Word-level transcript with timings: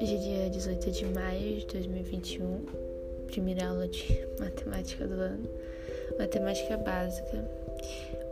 Hoje 0.00 0.14
é 0.14 0.18
dia 0.18 0.50
18 0.50 0.90
de 0.90 1.04
maio 1.06 1.56
de 1.58 1.66
2021, 1.66 2.66
primeira 3.28 3.68
aula 3.68 3.86
de 3.86 4.26
matemática 4.40 5.06
do 5.06 5.14
ano, 5.14 5.48
matemática 6.18 6.76
básica. 6.78 7.48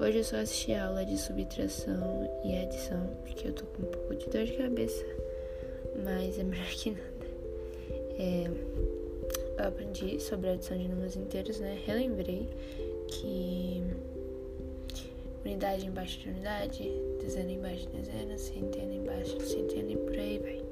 Hoje 0.01 0.19
eu 0.19 0.25
só 0.25 0.39
assisti 0.39 0.73
a 0.73 0.87
aula 0.87 1.05
de 1.05 1.17
subtração 1.17 2.29
e 2.45 2.57
adição, 2.59 3.17
porque 3.25 3.47
eu 3.47 3.53
tô 3.53 3.65
com 3.67 3.85
um 3.85 3.87
pouco 3.87 4.17
de 4.17 4.29
dor 4.31 4.45
de 4.45 4.55
cabeça, 4.55 5.05
mas 6.03 6.37
é 6.37 6.43
melhor 6.43 6.67
que 6.67 6.91
nada. 6.91 7.27
É, 8.19 8.51
eu 9.57 9.69
aprendi 9.69 10.19
sobre 10.19 10.51
a 10.51 10.55
adição 10.55 10.77
de 10.77 10.89
números 10.89 11.15
inteiros, 11.15 11.61
né? 11.61 11.79
Relembrei 11.87 12.49
que 13.07 13.85
unidade 15.49 15.87
embaixo 15.87 16.19
de 16.21 16.29
unidade, 16.29 16.93
dezena 17.21 17.51
embaixo 17.51 17.89
de 17.89 17.97
dezena, 17.97 18.37
centena 18.37 18.93
embaixo 18.93 19.39
de 19.39 19.45
centena 19.45 19.93
e 19.93 19.97
por 19.97 20.19
aí 20.19 20.39
vai 20.39 20.63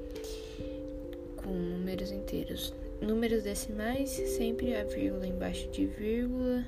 com 1.37 1.49
números 1.49 2.11
inteiros. 2.11 2.73
Números 3.01 3.43
decimais, 3.43 4.09
sempre 4.09 4.75
a 4.75 4.83
vírgula 4.83 5.25
embaixo 5.25 5.67
de 5.69 5.87
vírgula. 5.87 6.63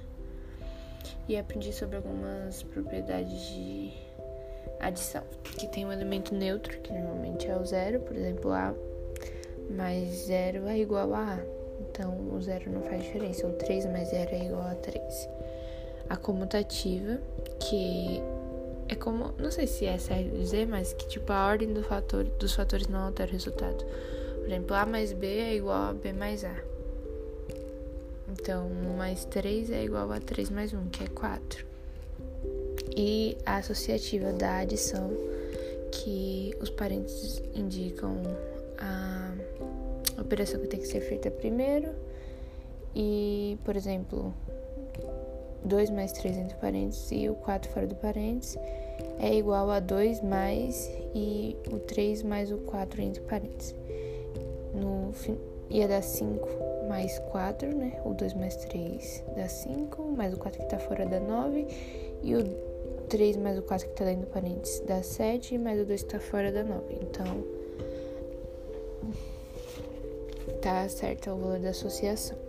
E 1.27 1.37
aprendi 1.37 1.71
sobre 1.71 1.97
algumas 1.97 2.63
propriedades 2.63 3.49
de 3.49 3.93
adição, 4.79 5.23
que 5.43 5.67
tem 5.67 5.85
um 5.85 5.91
elemento 5.91 6.33
neutro, 6.33 6.79
que 6.79 6.91
normalmente 6.91 7.47
é 7.47 7.55
o 7.55 7.63
zero, 7.63 7.99
por 7.99 8.15
exemplo, 8.15 8.51
A 8.51 8.73
mais 9.69 10.09
zero 10.25 10.67
é 10.67 10.79
igual 10.79 11.13
a 11.13 11.35
A. 11.35 11.39
Então, 11.81 12.17
o 12.33 12.41
zero 12.41 12.71
não 12.71 12.81
faz 12.81 13.03
diferença. 13.03 13.45
O 13.47 13.53
3 13.53 13.85
mais 13.85 14.09
zero 14.09 14.31
é 14.31 14.45
igual 14.45 14.63
a 14.63 14.75
3. 14.75 15.29
A 16.09 16.17
comutativa, 16.17 17.21
que 17.59 18.21
é 18.87 18.95
como, 18.95 19.33
não 19.37 19.51
sei 19.51 19.67
se 19.67 19.85
é 19.85 19.97
certo 19.97 20.35
dizer, 20.35 20.67
mas 20.67 20.93
que 20.93 21.07
tipo 21.07 21.31
a 21.31 21.47
ordem 21.47 21.71
do 21.71 21.83
fator, 21.83 22.23
dos 22.23 22.55
fatores 22.55 22.87
não 22.87 23.01
altera 23.05 23.29
o 23.29 23.33
resultado. 23.33 23.85
Por 24.39 24.47
exemplo, 24.47 24.75
A 24.75 24.85
mais 24.85 25.13
B 25.13 25.27
é 25.27 25.55
igual 25.55 25.89
a 25.89 25.93
B 25.93 26.11
mais 26.11 26.43
A. 26.43 26.55
Então, 28.31 28.67
1 28.67 28.97
mais 28.97 29.25
3 29.25 29.71
é 29.71 29.83
igual 29.83 30.11
a 30.11 30.19
3 30.19 30.49
mais 30.49 30.73
1, 30.73 30.89
que 30.89 31.03
é 31.03 31.07
4. 31.07 31.65
E 32.95 33.37
a 33.45 33.57
associativa 33.57 34.31
da 34.31 34.57
adição, 34.57 35.11
que 35.91 36.55
os 36.61 36.69
parênteses 36.69 37.41
indicam 37.55 38.21
a 38.77 39.33
operação 40.21 40.59
que 40.59 40.67
tem 40.67 40.79
que 40.79 40.87
ser 40.87 41.01
feita 41.01 41.29
primeiro. 41.31 41.89
E, 42.95 43.57
por 43.63 43.75
exemplo, 43.75 44.33
2 45.63 45.89
mais 45.89 46.11
3 46.11 46.37
entre 46.37 46.57
parênteses 46.57 47.11
e 47.11 47.29
o 47.29 47.35
4 47.35 47.69
fora 47.71 47.87
do 47.87 47.95
parênteses 47.95 48.57
é 49.19 49.35
igual 49.35 49.69
a 49.69 49.79
2 49.79 50.21
mais 50.21 50.89
e 51.13 51.55
o 51.71 51.79
3 51.79 52.23
mais 52.23 52.51
o 52.51 52.57
4 52.57 53.01
entre 53.01 53.21
parênteses 53.21 53.75
no 54.73 55.11
ia 55.69 55.87
dar 55.87 56.01
5 56.01 56.69
mais 56.89 57.19
4, 57.19 57.69
né? 57.73 58.01
O 58.03 58.15
2 58.15 58.33
mais 58.33 58.55
3 58.55 59.23
dá 59.35 59.47
5, 59.47 60.03
mais 60.11 60.33
o 60.33 60.37
4 60.37 60.59
que 60.59 60.69
tá 60.69 60.79
fora 60.79 61.05
dá 61.05 61.19
9, 61.19 61.67
e 62.23 62.35
o 62.35 62.43
3 63.07 63.37
mais 63.37 63.59
o 63.59 63.61
4 63.61 63.87
que 63.87 63.95
tá 63.95 64.05
dentro 64.05 64.21
do 64.21 64.27
parênteses 64.27 64.79
dá 64.81 65.03
7, 65.03 65.57
mais 65.59 65.79
o 65.79 65.85
2 65.85 66.03
que 66.03 66.09
tá 66.09 66.19
fora 66.19 66.51
dá 66.51 66.63
9. 66.63 66.83
Então, 67.01 67.43
tá 70.61 70.89
certo 70.89 71.29
o 71.29 71.37
valor 71.37 71.59
da 71.59 71.69
associação. 71.69 72.48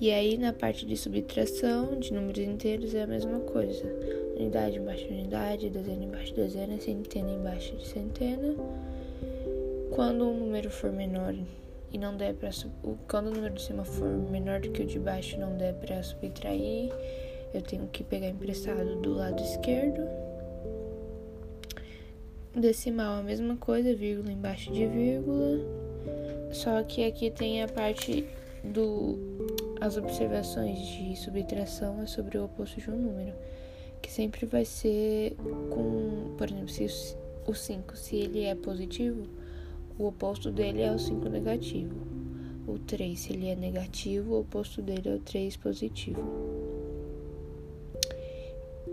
E 0.00 0.12
aí, 0.12 0.38
na 0.38 0.52
parte 0.52 0.86
de 0.86 0.96
subtração 0.96 1.98
de 1.98 2.12
números 2.12 2.38
inteiros 2.38 2.94
é 2.94 3.02
a 3.02 3.06
mesma 3.06 3.40
coisa. 3.40 3.84
Unidade 4.36 4.78
embaixo 4.78 5.04
de 5.04 5.12
unidade, 5.12 5.70
dezena 5.70 6.04
embaixo 6.04 6.26
de 6.26 6.34
dezena, 6.34 6.80
centena 6.80 7.30
embaixo 7.32 7.74
de 7.74 7.84
centena. 7.84 8.54
Quando 9.90 10.28
um 10.28 10.38
número 10.38 10.70
for 10.70 10.92
menor 10.92 11.34
e 11.92 11.98
não 11.98 12.16
der 12.16 12.34
para 12.34 12.50
quando 13.08 13.26
o 13.26 13.30
número 13.32 13.54
de 13.54 13.62
cima 13.62 13.84
for 13.84 14.06
menor 14.30 14.60
do 14.60 14.70
que 14.70 14.82
o 14.82 14.86
de 14.86 15.00
baixo 15.00 15.36
não 15.36 15.56
der 15.56 15.74
para 15.74 16.00
subtrair, 16.00 16.92
eu 17.52 17.60
tenho 17.60 17.88
que 17.88 18.04
pegar 18.04 18.28
emprestado 18.28 19.00
do 19.00 19.14
lado 19.14 19.42
esquerdo. 19.42 20.02
Decimal 22.54 23.18
a 23.18 23.22
mesma 23.22 23.56
coisa, 23.56 23.92
vírgula 23.94 24.30
embaixo 24.30 24.72
de 24.72 24.86
vírgula. 24.86 25.58
Só 26.52 26.84
que 26.84 27.04
aqui 27.04 27.32
tem 27.32 27.64
a 27.64 27.68
parte 27.68 28.24
do 28.62 29.18
as 29.80 29.96
observações 29.96 30.78
de 30.78 31.16
subtração 31.16 32.02
é 32.02 32.06
sobre 32.06 32.38
o 32.38 32.44
oposto 32.44 32.80
de 32.80 32.90
um 32.90 32.96
número, 32.96 33.34
que 34.02 34.10
sempre 34.10 34.46
vai 34.46 34.64
ser 34.64 35.36
com, 35.70 36.34
por 36.36 36.48
exemplo, 36.48 36.68
se 36.68 37.16
o 37.46 37.54
5, 37.54 37.96
se 37.96 38.16
ele 38.16 38.44
é 38.44 38.54
positivo, 38.54 39.26
o 39.98 40.06
oposto 40.06 40.50
dele 40.50 40.82
é 40.82 40.92
o 40.92 40.98
5 40.98 41.28
negativo. 41.28 41.94
O 42.66 42.78
3, 42.78 43.18
se 43.18 43.32
ele 43.32 43.48
é 43.48 43.56
negativo, 43.56 44.34
o 44.34 44.40
oposto 44.40 44.82
dele 44.82 45.08
é 45.08 45.14
o 45.14 45.18
3 45.18 45.56
positivo. 45.56 46.22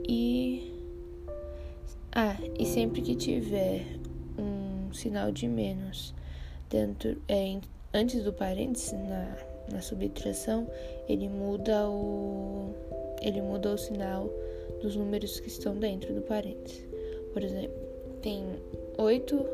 E. 0.07 0.72
Ah, 2.12 2.38
e 2.57 2.66
sempre 2.66 3.02
que 3.02 3.16
tiver 3.16 3.85
um 4.38 4.94
sinal 4.94 5.31
de 5.31 5.47
menos 5.47 6.13
dentro, 6.69 7.22
é, 7.28 7.59
antes 7.94 8.23
do 8.23 8.31
parênteses, 8.31 8.94
na, 8.94 9.35
na 9.71 9.81
subtração, 9.81 10.67
ele 11.07 11.27
muda 11.27 11.89
o. 11.89 12.73
Ele 13.21 13.41
muda 13.41 13.73
o 13.73 13.77
sinal 13.77 14.29
dos 14.81 14.95
números 14.95 15.39
que 15.39 15.47
estão 15.47 15.75
dentro 15.75 16.13
do 16.13 16.21
parênteses. 16.21 16.85
Por 17.33 17.43
exemplo, 17.43 17.75
tem 18.21 18.43
8 18.97 19.45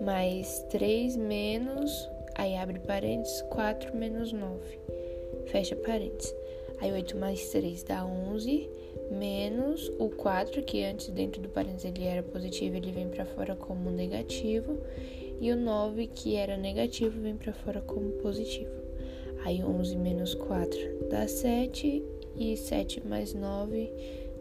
mais 0.00 0.64
3 0.70 1.16
menos, 1.16 2.08
aí 2.34 2.56
abre 2.56 2.78
parênteses, 2.80 3.42
4 3.42 3.96
menos 3.96 4.32
9, 4.32 4.78
fecha 5.46 5.76
parênteses. 5.76 6.34
Aí 6.80 6.90
8 6.92 7.16
mais 7.18 7.50
3 7.50 7.82
dá 7.82 8.06
11, 8.06 8.70
menos 9.10 9.92
o 9.98 10.08
4, 10.08 10.62
que 10.62 10.82
antes 10.82 11.08
dentro 11.10 11.42
do 11.42 11.48
parênteses 11.48 11.84
ele 11.84 12.04
era 12.04 12.22
positivo, 12.22 12.76
ele 12.76 12.90
vem 12.90 13.08
para 13.08 13.26
fora 13.26 13.54
como 13.54 13.90
negativo, 13.90 14.78
e 15.40 15.52
o 15.52 15.56
9, 15.56 16.06
que 16.06 16.36
era 16.36 16.56
negativo, 16.56 17.20
vem 17.20 17.36
para 17.36 17.52
fora 17.52 17.82
como 17.82 18.10
positivo. 18.12 18.79
Aí 19.44 19.62
11 19.62 19.96
menos 19.96 20.34
4 20.34 21.08
dá 21.10 21.26
7, 21.26 22.02
e 22.36 22.56
7 22.56 23.06
mais 23.06 23.34
9 23.34 23.92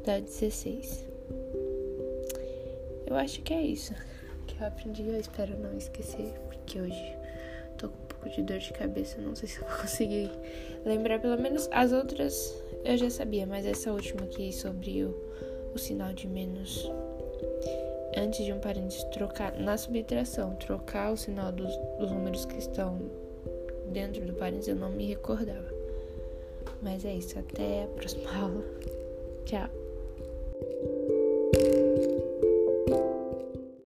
dá 0.05 0.19
16. 0.19 1.07
Eu 3.05 3.15
acho 3.15 3.41
que 3.41 3.53
é 3.53 3.61
isso 3.61 3.93
que 4.47 4.61
eu 4.61 4.67
aprendi, 4.67 5.07
eu 5.07 5.19
espero 5.19 5.57
não 5.57 5.77
esquecer, 5.77 6.33
porque 6.47 6.79
hoje 6.79 7.17
tô 7.77 7.89
com 7.89 7.95
um 7.95 8.07
pouco 8.07 8.29
de 8.29 8.41
dor 8.43 8.59
de 8.59 8.71
cabeça, 8.73 9.19
não 9.19 9.35
sei 9.35 9.47
se 9.49 9.59
eu 9.59 9.67
vou 9.67 9.77
conseguir 9.77 10.31
lembrar, 10.85 11.19
pelo 11.19 11.39
menos 11.39 11.67
as 11.71 11.91
outras 11.91 12.55
eu 12.85 12.97
já 12.97 13.09
sabia, 13.09 13.45
mas 13.45 13.65
essa 13.65 13.91
última 13.91 14.23
aqui 14.23 14.53
sobre 14.53 15.03
o, 15.03 15.13
o 15.73 15.77
sinal 15.77 16.13
de 16.13 16.27
menos 16.27 16.89
antes 18.15 18.45
de 18.45 18.53
um 18.53 18.59
parênteses 18.59 19.03
trocar 19.05 19.53
na 19.57 19.77
subtração, 19.77 20.55
trocar 20.55 21.11
o 21.11 21.17
sinal 21.17 21.51
dos, 21.51 21.75
dos 21.97 22.11
números 22.11 22.45
que 22.45 22.57
estão 22.57 22.99
dentro 23.89 24.25
do 24.25 24.33
parênteses 24.33 24.69
eu 24.69 24.75
não 24.75 24.91
me 24.91 25.05
recordava. 25.05 25.73
Mas 26.81 27.03
é 27.03 27.15
isso, 27.15 27.37
até 27.37 27.83
a 27.83 27.87
próxima 27.87 28.35
aula. 28.35 28.63
Tchau. 29.45 29.69